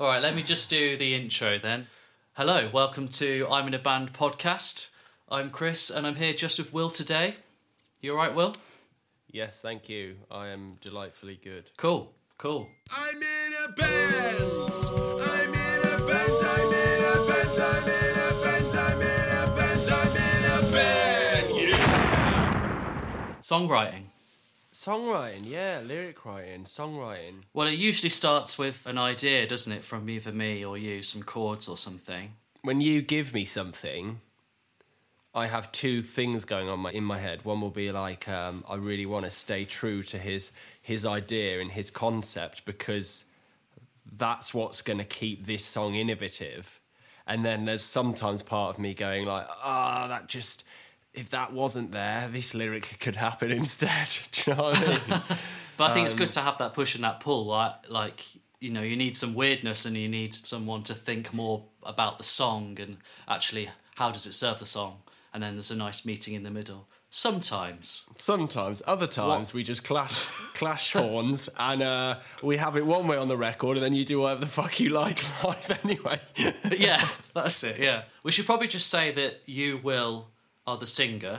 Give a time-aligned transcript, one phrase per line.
[0.00, 1.86] All right, let me just do the intro then.
[2.32, 4.88] Hello, welcome to I'm in a Band podcast.
[5.28, 7.34] I'm Chris and I'm here just with Will today.
[8.00, 8.54] You all right, Will?
[9.30, 10.16] Yes, thank you.
[10.30, 11.70] I am delightfully good.
[11.76, 12.70] Cool, cool.
[12.90, 14.40] I'm in a band.
[14.40, 16.32] I'm in a band.
[16.48, 17.60] I'm in a band.
[17.60, 18.78] I'm in a band.
[18.78, 19.90] I'm in a band.
[19.90, 21.46] I'm in a band.
[21.54, 23.34] Yeah.
[23.42, 24.09] Songwriting.
[24.80, 27.42] Songwriting, yeah, lyric writing, songwriting.
[27.52, 31.22] Well, it usually starts with an idea, doesn't it, from either me or you, some
[31.22, 32.32] chords or something.
[32.62, 34.22] When you give me something,
[35.34, 37.44] I have two things going on my, in my head.
[37.44, 41.60] One will be like, um, I really want to stay true to his his idea
[41.60, 43.26] and his concept because
[44.16, 46.80] that's what's going to keep this song innovative.
[47.26, 50.64] And then there's sometimes part of me going like, ah, that just
[51.14, 54.08] if that wasn't there, this lyric could happen instead.
[54.32, 55.20] Do you know what I mean?
[55.76, 57.46] But I think it's good to have that push and that pull.
[57.46, 58.24] Like, like
[58.60, 62.24] you know, you need some weirdness and you need someone to think more about the
[62.24, 64.98] song and actually how does it serve the song.
[65.32, 66.88] And then there's a nice meeting in the middle.
[67.12, 68.06] Sometimes.
[68.16, 73.16] Sometimes, other times we just clash clash horns and uh, we have it one way
[73.16, 76.20] on the record, and then you do whatever the fuck you like live anyway.
[76.70, 77.80] Yeah, that's it.
[77.80, 80.28] Yeah, we should probably just say that you will
[80.70, 81.36] are the singer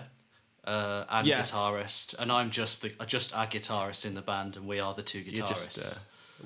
[0.64, 1.52] uh, and Yes.
[1.52, 5.04] guitarist, and I'm just the just our guitarist in the band, and we are the
[5.04, 5.76] two guitarists.
[5.76, 6.02] just, uh,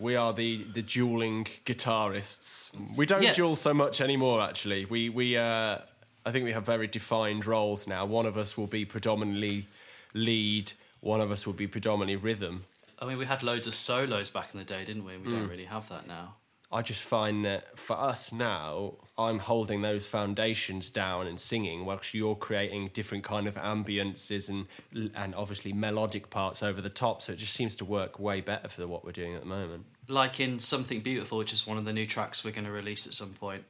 [0.07, 2.71] we are the the dueling guitarists.
[2.95, 3.33] We don't Yeah.
[3.33, 4.41] duel so much anymore.
[4.41, 5.79] Actually, we we uh,
[6.27, 8.05] I think we have very defined roles now.
[8.05, 9.67] One of us will be predominantly
[10.13, 10.73] lead.
[11.01, 12.65] One of us will be predominantly rhythm.
[13.01, 15.17] I mean, we had loads of solos back in the day, didn't we?
[15.17, 15.31] We Mm.
[15.31, 16.35] don't really have that now.
[16.77, 22.13] I just find that for us now, I'm holding those foundations down and singing, whilst
[22.13, 24.67] you're creating different kind of ambiences and
[25.15, 27.21] and obviously melodic parts over the top.
[27.21, 29.85] So it just seems to work way better for what we're doing at the moment.
[30.07, 33.07] like in Something Beautiful, which is one of the new tracks we're going to release
[33.07, 33.63] at some point.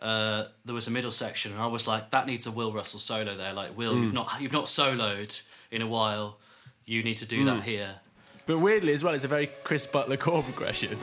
[0.00, 3.00] Uh, there was a middle section, and I was like, "That needs a Will Russell
[3.00, 4.02] solo there." Like, Will, Hmm.
[4.02, 5.32] you've not you've not soloed
[5.70, 6.38] in a while.
[6.84, 7.46] You need to do Hmm.
[7.46, 8.00] that here.
[8.46, 10.98] But weirdly as well, it's a very Chris Butler chord progression,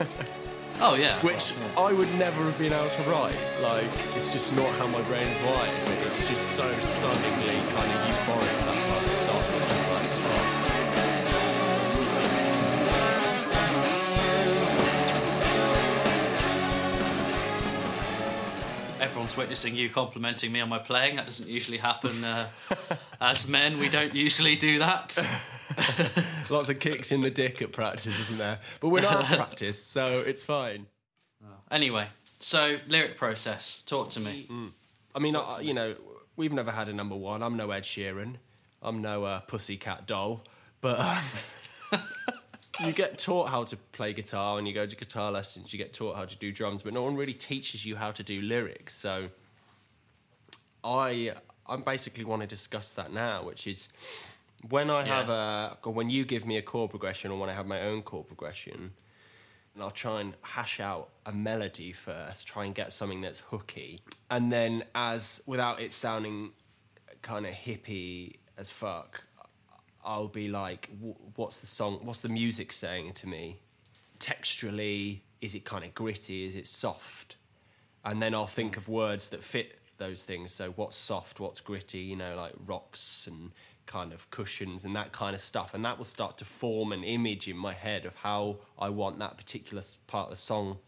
[0.78, 3.34] Oh yeah, which I would never have been able to write.
[3.62, 5.70] Like it's just not how my brain's wired.
[5.86, 9.42] But it's just so stunningly kind of euphoric that part of the song.
[9.68, 10.56] Just like, oh.
[19.00, 21.16] everyone's witnessing you complimenting me on my playing.
[21.16, 22.22] That doesn't usually happen.
[22.22, 22.48] Uh,
[23.20, 25.16] as men, we don't usually do that.
[26.50, 28.58] Lots of kicks in the dick at practice, isn't there?
[28.80, 30.86] But we're not at practice, so it's fine.
[31.70, 32.06] Anyway,
[32.38, 33.82] so lyric process.
[33.82, 34.48] Talk to me.
[35.14, 35.94] I mean, I, you know,
[36.36, 37.42] we've never had a number one.
[37.42, 38.34] I'm no Ed Sheeran.
[38.82, 40.44] I'm no uh, Pussycat Doll.
[40.80, 42.00] But um,
[42.86, 45.72] you get taught how to play guitar and you go to guitar lessons.
[45.72, 48.22] You get taught how to do drums, but no one really teaches you how to
[48.22, 48.94] do lyrics.
[48.94, 49.28] So
[50.84, 51.32] I,
[51.66, 53.88] I basically want to discuss that now, which is
[54.68, 57.52] when I have a, or when you give me a chord progression, or when I
[57.52, 58.92] have my own chord progression.
[59.74, 64.00] And I'll try and hash out a melody first, try and get something that's hooky.
[64.30, 66.52] And then, as without it sounding
[67.20, 69.24] kind of hippie as fuck,
[70.02, 73.58] I'll be like, "Wh- what's the song, what's the music saying to me?
[74.18, 76.46] Texturally, is it kind of gritty?
[76.46, 77.36] Is it soft?
[78.04, 80.52] And then I'll think of words that fit those things.
[80.52, 83.50] So, what's soft, what's gritty, you know, like rocks and
[83.86, 85.74] kind of cushions and that kind of stuff.
[85.74, 89.18] And that will start to form an image in my head of how I want
[89.20, 90.78] that particular part of the song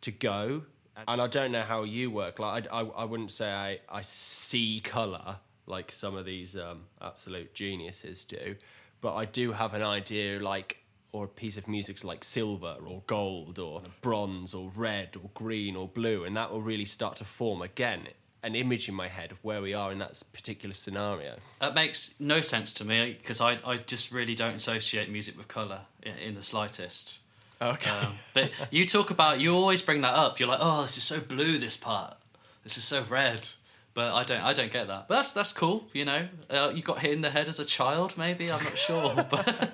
[0.00, 0.62] to go.
[1.08, 2.38] And I don't know how you work.
[2.38, 5.36] Like, I, I, I wouldn't say I, I see colour
[5.66, 8.54] like some of these um, absolute geniuses do,
[9.00, 10.78] but I do have an idea, like,
[11.12, 15.76] or a piece of music's like silver or gold or bronze or red or green
[15.76, 18.08] or blue, and that will really start to form again
[18.44, 21.36] an image in my head of where we are in that particular scenario.
[21.60, 25.48] That makes no sense to me because I, I just really don't associate music with
[25.48, 27.20] colour in, in the slightest.
[27.60, 27.90] Okay.
[27.90, 30.38] Um, but you talk about, you always bring that up.
[30.38, 32.16] You're like, oh, this is so blue, this part.
[32.62, 33.48] This is so red.
[33.94, 35.08] But I don't, I don't get that.
[35.08, 36.26] But that's that's cool, you know.
[36.50, 38.50] Uh, you got hit in the head as a child, maybe.
[38.50, 39.70] I'm not sure, but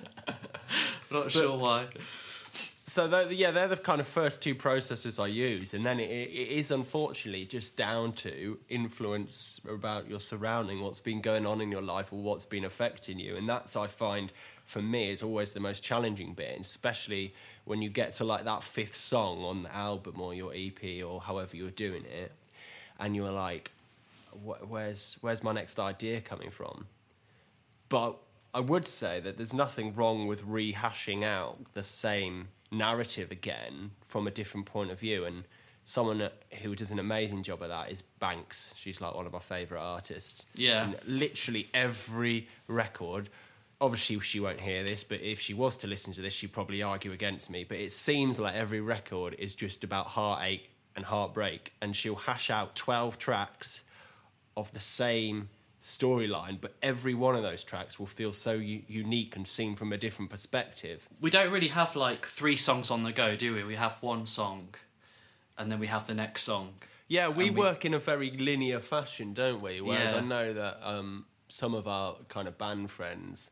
[1.11, 1.87] not sure why.
[2.91, 6.49] So yeah, they're the kind of first two processes I use, and then it, it
[6.49, 11.83] is unfortunately just down to influence about your surrounding, what's been going on in your
[11.83, 14.33] life, or what's been affecting you, and that's I find
[14.65, 17.33] for me is always the most challenging bit, especially
[17.65, 21.21] when you get to like that fifth song on the album or your EP or
[21.21, 22.33] however you're doing it,
[22.99, 23.71] and you're like,
[24.33, 26.89] "Wh- where's where's my next idea coming from?
[27.89, 28.17] But
[28.53, 34.27] I would say that there's nothing wrong with rehashing out the same narrative again from
[34.27, 35.25] a different point of view.
[35.25, 35.45] And
[35.85, 36.29] someone
[36.63, 38.75] who does an amazing job of that is Banks.
[38.77, 40.47] She's like one of my favourite artists.
[40.55, 40.85] Yeah.
[40.85, 43.29] And literally every record.
[43.81, 46.83] Obviously, she won't hear this, but if she was to listen to this, she'd probably
[46.83, 47.65] argue against me.
[47.65, 52.51] But it seems like every record is just about heartache and heartbreak, and she'll hash
[52.51, 53.85] out 12 tracks
[54.57, 55.49] of the same
[55.81, 59.93] storyline, but every one of those tracks will feel so u- unique and seen from
[59.93, 61.09] a different perspective.
[61.21, 63.65] We don't really have like three songs on the go, do we?
[63.65, 64.75] We have one song,
[65.57, 66.75] and then we have the next song.
[67.09, 69.81] Yeah, we, we- work in a very linear fashion, don't we?
[69.81, 70.19] Whereas Yeah.
[70.19, 73.51] I know that um, some of our kind of band friends,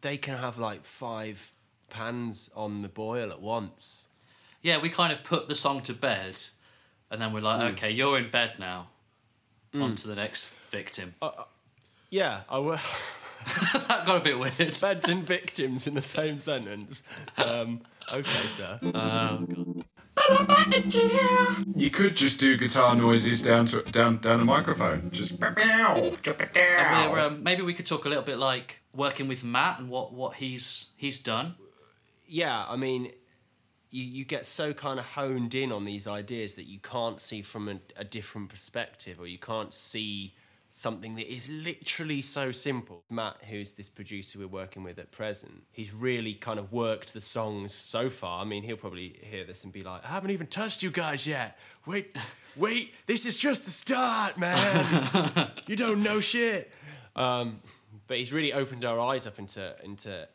[0.00, 1.52] they can have like five
[1.90, 4.08] pans on the boil at once.
[4.62, 6.40] Yeah, we kind of put the song to bed,
[7.10, 7.66] and then we're like, Hmm.
[7.74, 8.88] okay, you're in bed now.
[9.74, 11.14] On to the next victim.
[12.16, 12.70] Yeah, I will.
[13.88, 14.56] that got a bit weird.
[14.80, 17.02] Beds and victims in the same sentence.
[17.36, 18.80] Um, okay, sir.
[18.82, 19.84] Oh,
[20.16, 20.84] God.
[21.76, 25.10] You could just do guitar noises down to down down the microphone.
[25.10, 25.38] Just
[26.78, 29.90] And we're, um, maybe we could talk a little bit like working with Matt and
[29.90, 31.56] what, what he's he's done.
[32.26, 33.12] yeah, I mean,
[33.90, 37.42] you, you get so kind of honed in on these ideas that you can't see
[37.42, 40.32] from a, a different perspective, or you can't see
[40.76, 43.02] something that is literally so simple.
[43.08, 47.20] Matt, who's this producer we're working with at present, he's really kind of worked the
[47.20, 48.42] songs so far.
[48.42, 51.26] I mean, he'll probably hear this and be like, I haven't even touched you guys
[51.26, 51.58] yet.
[51.86, 52.14] Wait,
[52.56, 55.50] wait, this is just the start, man.
[55.66, 56.70] you don't know shit.
[57.16, 57.60] Um,
[58.06, 60.28] but he's really opened our eyes up into into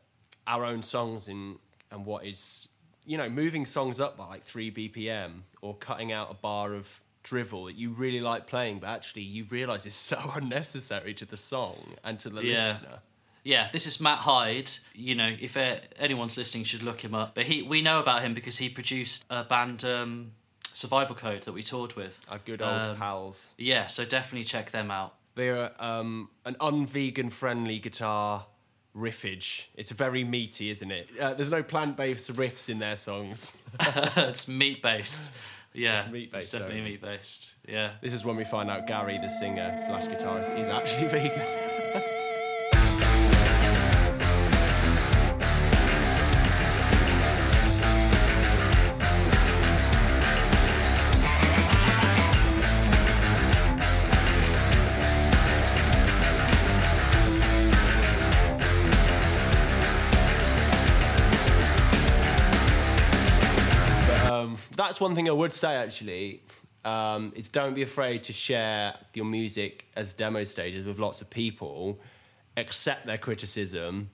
[0.47, 1.57] our own songs and
[1.91, 2.67] and what is
[3.05, 6.99] you know moving songs up by like three BPM or cutting out a bar of
[7.23, 11.38] drivel that you really like playing, but actually you realise is so unnecessary to the
[11.38, 12.68] song and to the Yeah.
[12.73, 13.00] listener.
[13.44, 14.69] Yeah, this is Matt Hyde.
[14.94, 17.33] You know, if uh, anyone's listening, should look him up.
[17.33, 20.33] But he, we know about him because he produced a band, um,
[20.73, 22.19] Survival Code, that we toured with.
[22.29, 23.56] Our good old Um, pals.
[23.57, 25.15] Yeah, so definitely check them out.
[25.33, 28.45] They're um, an un-vegan friendly guitar
[28.95, 29.65] riffage.
[29.75, 31.09] It's very meaty, isn't it?
[31.19, 33.57] Uh, there's no plant-based riffs in their songs.
[34.18, 35.31] it's meat based.
[35.73, 37.56] Yeah, It's meat-based, definitely meat based.
[37.68, 37.91] Yeah.
[38.01, 42.20] This is when we find out Gary, the singer slash guitarist, is actually vegan.
[64.91, 66.43] That's one thing I would say actually.
[66.83, 71.29] Um, is don't be afraid to share your music as demo stages with lots of
[71.29, 71.97] people.
[72.57, 74.09] Accept their criticism.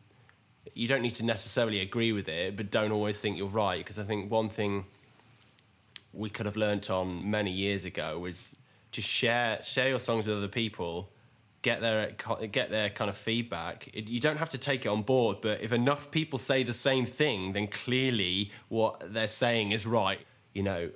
[0.75, 3.79] You don't need to necessarily agree with it, but don't always think you're right.
[3.79, 4.85] Because I think one thing
[6.13, 8.55] we could have learnt on many years ago was
[8.91, 11.09] to share share your songs with other people,
[11.63, 12.11] get their
[12.51, 13.89] get their kind of feedback.
[13.95, 16.73] It, you don't have to take it on board, but if enough people say the
[16.73, 20.19] same thing, then clearly what they're saying is right.
[20.57, 20.89] You know,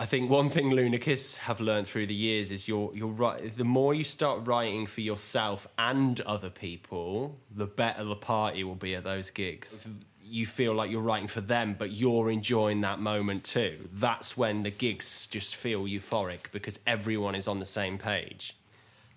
[0.00, 3.56] I think one thing Lunakiss have learned through the years is you're you're right.
[3.56, 8.74] The more you start writing for yourself and other people, the better the party will
[8.74, 9.86] be at those gigs.
[10.24, 13.88] You feel like you're writing for them, but you're enjoying that moment too.
[13.92, 18.56] That's when the gigs just feel euphoric because everyone is on the same page.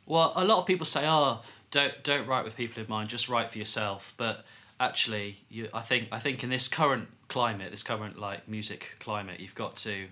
[0.05, 1.41] Well, a lot of people say, "Oh,
[1.71, 3.09] don't don't write with people in mind.
[3.09, 4.45] Just write for yourself." But
[4.79, 9.39] actually, you, I think I think in this current climate, this current like music climate,
[9.39, 10.07] you've got to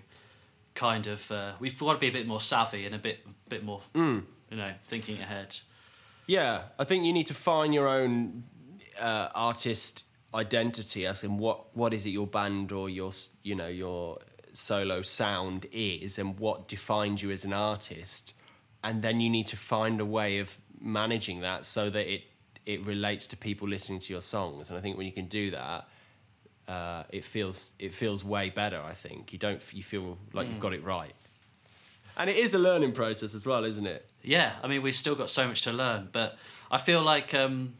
[0.74, 3.64] kind of uh, we've got to be a bit more savvy and a bit bit
[3.64, 3.82] more,
[4.50, 5.56] you know, thinking ahead.
[6.26, 8.44] Yeah, I think you need to find your own
[9.00, 13.68] uh, artist identity, as in what what is it your band or your you know
[13.68, 14.18] your
[14.52, 18.34] solo sound is, and what defines you as an artist,
[18.84, 22.22] and then you need to find a way of managing that so that it
[22.68, 24.68] it relates to people listening to your songs.
[24.68, 25.88] And I think when you can do that.
[26.68, 28.78] Uh, it feels it feels way better.
[28.78, 31.14] I think you don't you feel like you've got it right,
[32.14, 34.06] and it is a learning process as well, isn't it?
[34.22, 36.36] Yeah, I mean, we've still got so much to learn, but
[36.70, 37.72] I feel like um,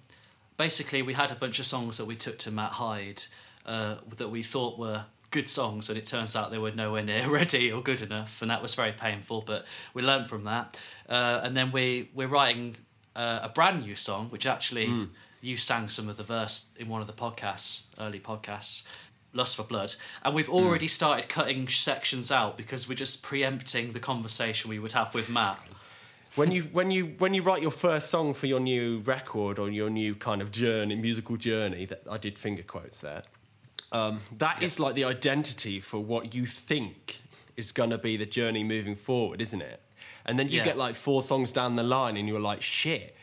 [0.56, 3.24] basically we had a bunch of songs that we took to Matt Hyde
[3.66, 7.28] uh, that we thought were good songs, and it turns out they were nowhere near
[7.40, 9.42] ready or good enough, and that was very painful.
[9.42, 10.80] But we learned from that,
[11.10, 12.76] uh, and then we we're writing
[13.16, 15.08] uh, a brand new song, which actually
[15.40, 18.86] you sang some of the verse in one of the podcasts, early podcasts.
[19.34, 24.00] Lust for Blood, and we've already started cutting sections out because we're just preempting the
[24.00, 25.60] conversation we would have with Matt.
[26.34, 29.68] when you when you when you write your first song for your new record or
[29.70, 33.22] your new kind of journey musical journey that I did finger quotes there
[33.92, 37.20] Um, that is like the identity for what you think
[37.56, 39.80] is going to be the journey moving forward, isn't it?
[40.28, 40.64] And then you Yeah.
[40.64, 43.16] get like four songs down the line, and you're like, shit,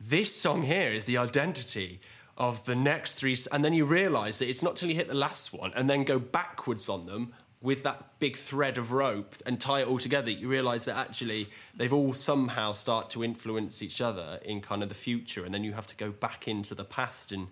[0.00, 2.00] this song here is the identity
[2.36, 3.36] of the next three.
[3.52, 6.02] And then you realize that it's not till you hit the last one and then
[6.04, 7.32] go backwards on them
[7.62, 10.30] with that big thread of rope and tie it all together.
[10.30, 14.88] You realize that actually they've all somehow start to influence each other in kind of
[14.88, 15.44] the future.
[15.44, 17.48] And then you have to go back into the past and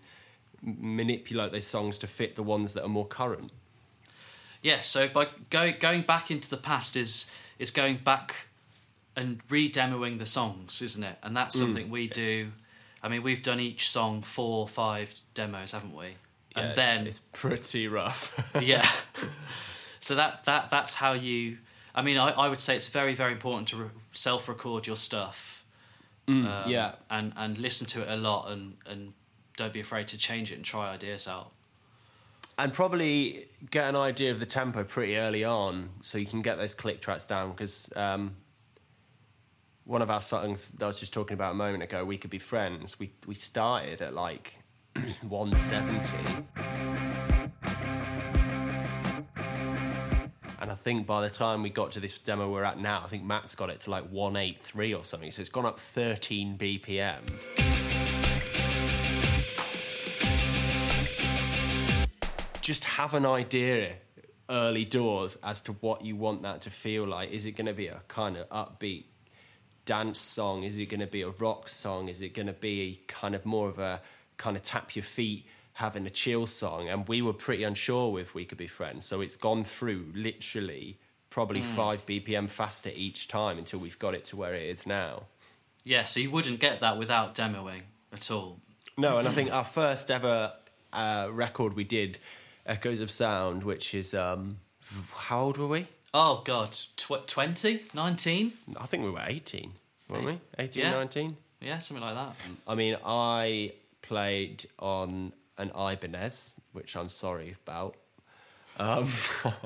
[0.63, 3.51] manipulate those songs to fit the ones that are more current.
[4.63, 8.49] Yeah, so by go, going back into the past is is going back
[9.17, 11.17] and re-demoing the songs, isn't it?
[11.23, 11.35] And Mm.
[11.35, 12.53] that's something we do.
[13.03, 16.07] I mean, we've done each song four or five demos, haven't we?
[16.07, 18.33] Yeah, and it's- then it's pretty rough.
[18.61, 18.87] yeah.
[20.01, 21.59] So that that that's how you.
[21.95, 25.65] I mean, I, I would say it's very very important to re- self-record your stuff.
[26.29, 26.93] um, yeah.
[27.11, 29.13] And and listen to it a lot and and
[29.57, 31.53] don't be afraid to change it and try ideas out.
[32.59, 36.57] and probably get an idea of the tempo pretty early on so you can get
[36.59, 38.35] those click tracks down because um,
[39.85, 42.31] one of our songs that I was just talking about a moment ago, We Could
[42.31, 44.59] Be Friends, we, we started at like
[45.23, 46.11] 170.
[50.61, 53.09] And I think by the time we got to this demo we're at now, I
[53.09, 55.31] think Matt's got it to like 183 or something.
[55.31, 57.21] So it's gone up 13 BPM.
[62.65, 63.93] just have an idea
[64.49, 67.31] early doors as to what you want that to feel like.
[67.31, 69.05] Is it going to be a kind of upbeat
[69.85, 70.65] dance song?
[70.65, 72.09] Is it going to be a rock song?
[72.09, 74.01] Is it going to be kind of more of a
[74.37, 76.89] kind of tap your feet, having a chill song?
[76.89, 79.07] And we were pretty unsure if We Could Be Friends.
[79.07, 80.99] So it's gone through literally
[81.31, 85.25] probably five BPM faster each time until we've got it to where it is now.
[85.83, 88.61] Yeah, so you wouldn't get that without demoing at all.
[88.97, 90.53] No, and I think our first ever
[90.93, 92.19] uh, record we did,
[92.65, 94.59] Echoes of Sound, which is um,
[95.13, 95.87] how old were we?
[96.17, 98.53] Oh God, Tw- 20, 19?
[98.77, 99.73] I think we were 18,
[100.09, 100.39] weren't we?
[100.61, 100.91] 18, Yeah.
[100.93, 101.37] 19?
[101.61, 102.37] Yeah, something like that.
[102.69, 107.97] I mean, I played on an Ibanez, which I'm sorry about.
[108.79, 109.09] Um,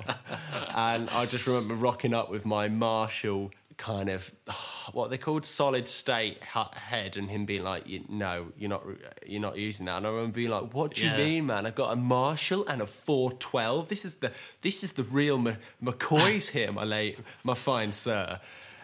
[0.74, 4.30] and I just remember rocking up with my Marshall kind of
[4.92, 5.46] what they called?
[5.46, 8.84] Solid state head and him being like no you're not
[9.26, 9.96] you're not using that.
[9.98, 11.16] And I remember being like what do you Yeah.
[11.16, 11.64] mean man?
[11.64, 15.56] I've got a Marshall and a 412 this is the this is the real M-
[15.82, 18.38] McCoys here my late my fine sir.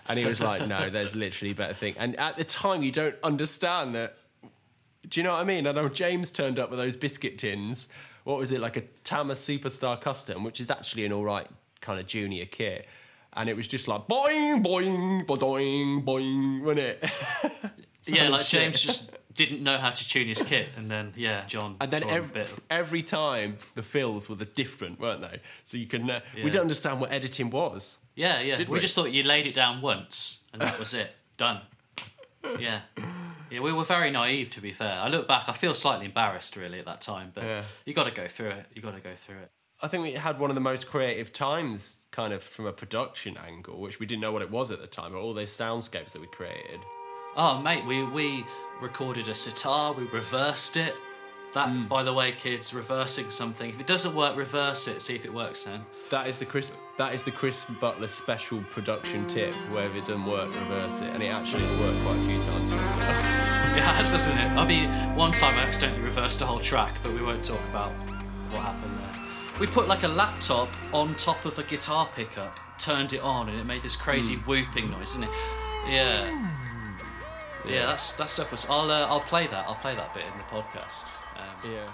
[0.09, 1.95] And he was like no there's literally a better thing.
[1.99, 4.17] And at the time you don't understand that
[5.07, 5.67] do you know what I mean?
[5.67, 7.89] I know James turned up with those biscuit tins.
[8.25, 11.47] What was it like a Tama Superstar Custom, which is actually an all right
[11.83, 12.87] kind of junior kit,
[13.37, 17.05] and it was just like boing boing boing boing, wasn't it?
[18.07, 18.61] yeah, like shit.
[18.61, 21.77] James just didn't know how to tune his kit, and then yeah, John.
[21.81, 22.51] And then every, bit.
[22.53, 25.41] of- every time the fills were the different, weren't they?
[25.65, 26.45] So you can uh, Yeah.
[26.45, 27.99] we don't understand what editing was.
[28.15, 28.59] yeah, yeah.
[28.59, 28.79] We, we?
[28.79, 31.15] just thought you laid it down once, and that was it.
[31.37, 31.61] Done.
[32.61, 32.81] Yeah.
[33.51, 34.99] Yeah, we were very naive to be fair.
[35.01, 37.63] I look back, I feel slightly embarrassed really at that time, but Yeah.
[37.85, 38.67] you got to go through it.
[38.75, 39.51] You got to go through it.
[39.85, 43.37] I think we had one of the most creative times, kind of from a production
[43.37, 46.13] angle, which we didn't know what it was at the time, but all those soundscapes
[46.13, 46.81] that we created.
[47.37, 48.47] Oh, mate, we we
[48.81, 49.93] recorded a sitar.
[49.93, 50.95] We reversed it.
[51.53, 51.85] That, Hmm.
[51.87, 53.69] by the way, kids, reversing something.
[53.69, 55.03] If it doesn't work, reverse it.
[55.03, 55.85] See if it works then.
[56.11, 56.73] That is the Chris.
[56.97, 59.55] That is the Chris Butler special production tip.
[59.71, 62.41] Where if it doesn't work, reverse it, and it actually has worked quite a few
[62.43, 62.93] times for us.
[63.75, 64.51] It has, doesn't it?
[64.53, 67.91] I mean, one time I accidentally reversed a whole track, but we won't talk about
[68.53, 69.24] what happened there.
[69.61, 73.59] We put like a laptop on top of a guitar pickup, turned it on, and
[73.59, 75.35] it made this crazy whooping noise, didn't it?
[75.89, 76.51] Yeah.
[77.67, 78.69] Yeah, that's that stuff was.
[78.69, 79.67] I'll uh, I'll play that.
[79.67, 81.09] I'll play that bit in the podcast.
[81.37, 81.89] Um, yeah.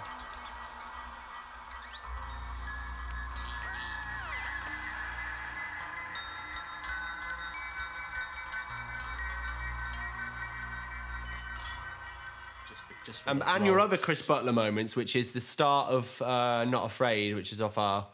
[13.05, 16.21] Just just Um, the and your other Chris Butler moments, which is the start of
[16.21, 18.07] uh, Not Afraid, which is off our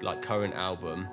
[0.00, 1.06] like current album.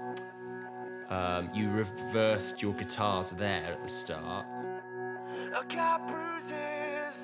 [1.10, 4.46] Um, you reversed your guitars there at the start.
[5.56, 7.18] I got bruises,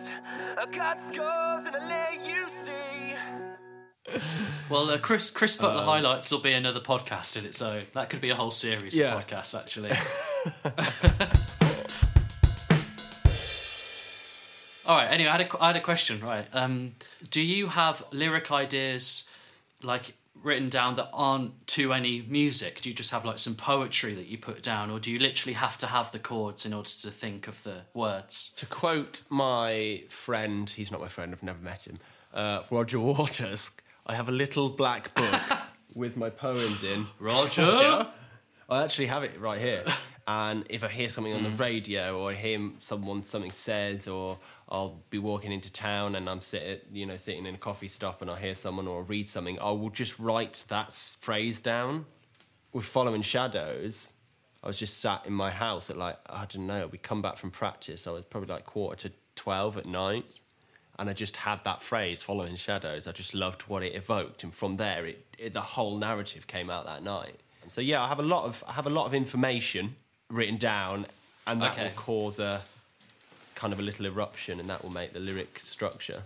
[0.57, 3.15] I got scars, and I let you see.
[4.69, 7.83] Well, uh, Chris Chris Butler highlights will be another podcast in its own.
[7.93, 9.15] That could be a whole series Yeah.
[9.15, 9.91] of podcasts, actually.
[14.91, 15.07] All right.
[15.09, 16.19] Anyway, I had a, I had a question.
[16.19, 16.45] Right.
[16.51, 16.95] Um,
[17.29, 19.29] do you have lyric ideas
[19.81, 22.81] like written down that aren't to any music?
[22.81, 25.53] Do you just have like some poetry that you put down, or do you literally
[25.53, 28.49] have to have the chords in order to think of the words?
[28.57, 31.97] To quote my friend, he's not my friend, I've never met him,
[32.33, 33.71] uh, Roger Waters,
[34.05, 35.41] I have a little black book
[35.95, 37.05] with my poems in.
[37.17, 37.61] Roger.
[37.65, 38.07] Roger.
[38.69, 39.85] I actually have it right here.
[40.27, 41.59] And if I hear something on the Mm.
[41.59, 44.37] radio or I hear someone something says, or
[44.71, 48.21] I'll be walking into town and I'm sitting, you know, sitting in a coffee stop
[48.21, 52.05] and I hear someone or read something, I will just write that phrase down.
[52.71, 54.13] With following shadows,
[54.63, 56.87] I was just sat in my house at like I don't know.
[56.89, 58.07] We come back from practice.
[58.07, 60.39] I was probably like quarter to twelve at night,
[60.97, 64.55] and I just had that phrase "following shadows." I just loved what it evoked, and
[64.55, 67.41] from there, it, it the whole narrative came out that night.
[67.67, 69.97] So yeah, I have a lot of I have a lot of information
[70.29, 71.07] written down,
[71.45, 71.83] and that Okay.
[71.83, 72.61] will cause a
[73.61, 76.23] kind of a little eruption, and that will make the lyric structure.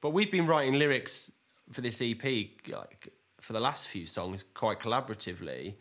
[0.00, 1.30] But we've been writing lyrics
[1.70, 2.24] for this EP
[2.68, 5.74] like, for the last few songs quite collaboratively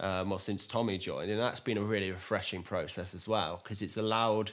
[0.00, 3.82] um, well, since Tommy joined, and that's been a really refreshing process as well because
[3.82, 4.50] it's allowed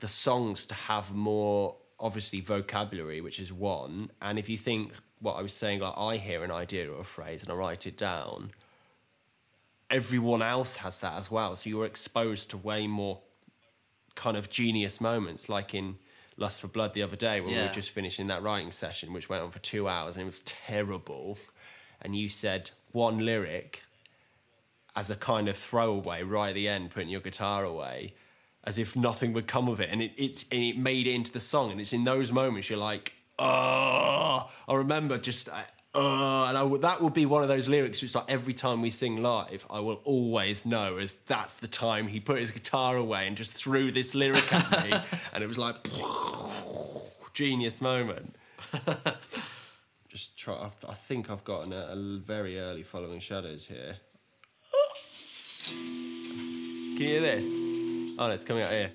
[0.00, 4.10] the songs to have more obviously vocabulary, which is one.
[4.20, 7.04] And if you think what I was saying, like I hear an idea or a
[7.04, 8.50] phrase and I write it down,
[9.90, 11.56] everyone else has that as well.
[11.56, 13.20] So you're exposed to way more
[14.14, 15.96] kind of genius moments, like in
[16.36, 19.28] Lust for Blood the other day when we were just finishing that writing session, which
[19.28, 21.38] went on for two hours and it was terrible.
[22.02, 23.82] And you said one lyric
[24.96, 28.14] as a kind of throwaway right at the end, putting your guitar away,
[28.64, 31.32] as if nothing would come of it, and it it, and it made it into
[31.32, 31.70] the song.
[31.70, 35.48] And it's in those moments you're like, oh, I remember just.
[35.48, 35.62] Uh,
[35.94, 38.80] uh, and I would, that will be one of those lyrics which, like, every time
[38.80, 42.96] we sing live, I will always know as that's the time he put his guitar
[42.96, 44.96] away and just threw this lyric at me,
[45.32, 45.76] and it was like
[47.34, 48.36] genius moment.
[50.08, 50.54] Just try.
[50.54, 53.96] I, I think I've gotten a, a very early following shadows here.
[55.68, 57.44] Can you hear this?
[58.18, 58.90] Oh, no, it's coming out here.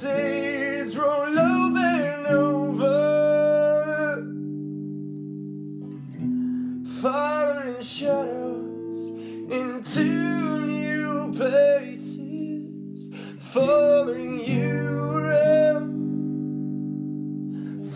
[0.00, 3.06] Days roll over and over.
[7.00, 9.08] Following shadows
[9.50, 10.04] into
[10.66, 13.10] new places.
[13.38, 15.90] Following you around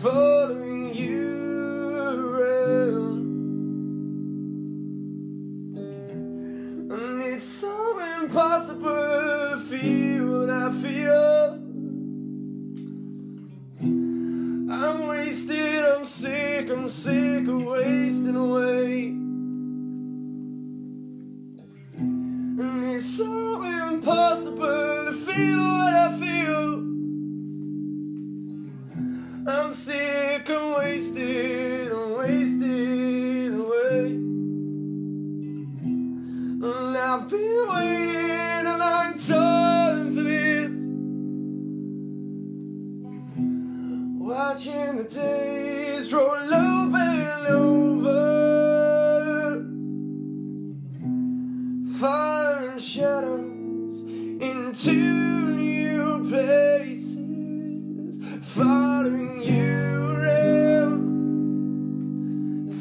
[0.05, 3.25] following you around.
[6.91, 10.14] And it's so impossible to feel
[44.25, 48.25] Watching the days roll over and over.
[52.01, 57.15] And shadows into new places.
[58.41, 61.03] Following you around.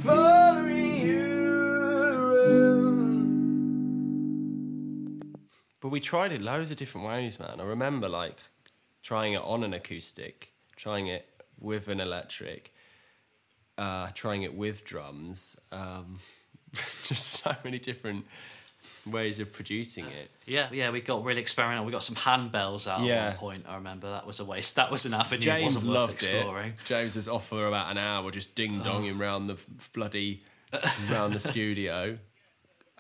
[0.02, 1.72] Following you
[5.20, 5.36] around.
[5.80, 7.60] But we tried it loads of different ways, man.
[7.60, 8.40] I remember like
[9.02, 12.72] trying it on an acoustic, trying it with an electric,
[13.78, 15.56] uh, trying it with drums.
[15.72, 16.18] Um,
[17.04, 18.26] just so many different
[19.06, 20.30] ways of producing it.
[20.46, 21.84] Yeah, yeah, we got really experimental.
[21.84, 23.26] We got some handbells out Yeah.
[23.26, 23.64] at one point.
[23.68, 24.76] I remember that was a waste.
[24.76, 25.40] That was an avenue.
[25.40, 26.68] James wasn't worth loved exploring.
[26.70, 26.74] it.
[26.86, 29.58] James was off for about an hour, just ding donging round the
[29.92, 30.42] bloody
[31.10, 32.18] round the studio.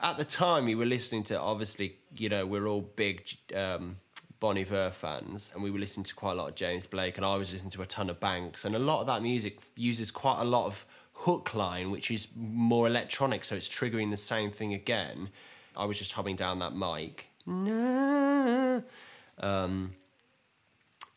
[0.00, 3.96] At the time, we were listening to obviously, you know, we're all big um,
[4.44, 7.24] Bon Iver fans, and we were listening to quite a lot of James Blake, and
[7.24, 10.10] I was listening to a ton of Banks, and a lot of that music uses
[10.10, 14.50] quite a lot of hook line, which is more electronic, so it's triggering the same
[14.50, 15.30] thing again.
[15.74, 17.30] I was just humming down that mic.
[19.38, 19.94] Um,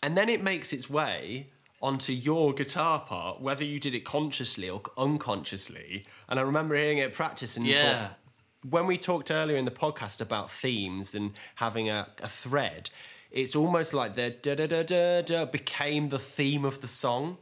[0.02, 1.50] and then it makes its way
[1.82, 6.06] onto your guitar part, whether you did it consciously or unconsciously.
[6.30, 8.08] And I remember hearing it practice and Yeah.
[8.08, 8.20] thought,
[8.70, 12.90] when we talked earlier in the podcast about themes and having a, a thread,
[13.32, 17.38] it's almost like the da da da da da became the theme of the song.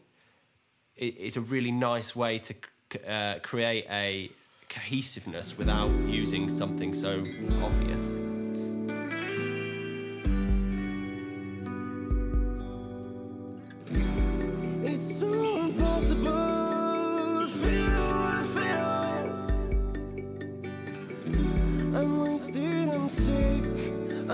[0.95, 2.55] It, it's a really nice way to
[3.07, 4.31] uh, create a
[4.69, 7.25] cohesiveness without using something so
[7.61, 8.17] obvious.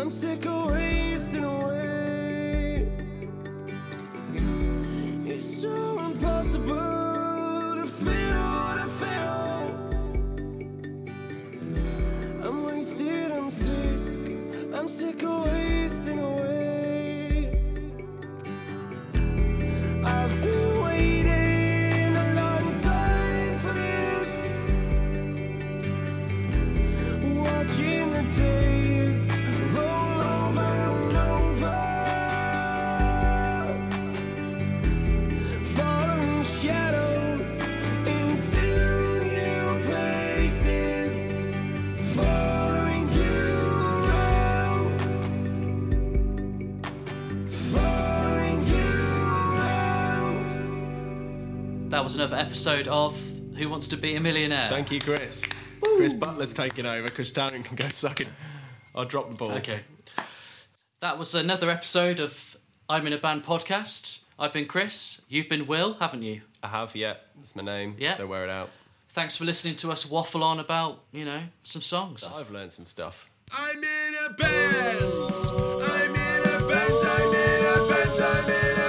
[0.01, 2.87] I'm sick of wasting away.
[5.27, 8.50] It's so impossible to feel.
[51.91, 53.21] that was another episode of
[53.57, 54.69] Who Wants to Be a Millionaire.
[54.69, 55.47] Thank you, Chris.
[55.81, 55.97] Woo.
[55.97, 57.09] Chris Butler's taking over.
[57.09, 58.29] Chris Tarrant can go suck it.
[58.95, 59.51] I'll drop the ball.
[59.51, 59.81] Okay.
[61.01, 62.55] That was another episode of
[62.87, 64.23] I'm in a Band podcast.
[64.39, 65.25] I've been Chris.
[65.27, 66.43] You've been Will, haven't you?
[66.63, 67.15] I have, yeah.
[67.39, 67.95] It's my name.
[67.99, 68.15] Yeah.
[68.15, 68.69] Don't wear it out.
[69.09, 72.23] Thanks for listening to us waffle on about, you know, some songs.
[72.23, 73.29] I've learned some stuff.
[73.51, 75.03] I'm in a band.
[75.03, 76.93] I'm in a band.
[77.03, 78.23] I'm in a band.
[78.23, 78.80] I'm in a band.